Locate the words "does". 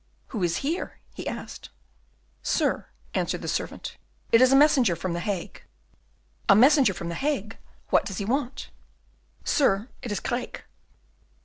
8.05-8.17